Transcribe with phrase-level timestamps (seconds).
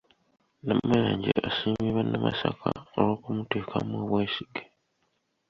[0.65, 2.67] Namayanja asiimye bannamasaka
[2.97, 4.61] olw’okumuteekamu obwesige.